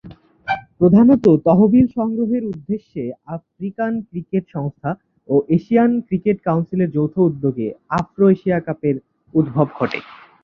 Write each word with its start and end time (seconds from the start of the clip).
প্রধানতঃ 0.79 1.33
তহবিল 1.45 1.85
সংগ্রহের 1.97 2.43
উদ্দেশ্যে 2.45 3.03
আফ্রিকান 3.27 3.93
ক্রিকেট 4.09 4.43
সংস্থা 4.49 4.91
ও 5.29 5.35
এশিয়ান 5.49 5.91
ক্রিকেট 6.07 6.37
কাউন্সিলের 6.41 6.93
যৌথ 6.93 7.15
উদ্যোগে 7.21 7.67
আফ্রো-এশিয়া 7.99 8.59
কাপের 8.59 8.95
উদ্ভব 9.33 9.67
ঘটে। 9.77 9.99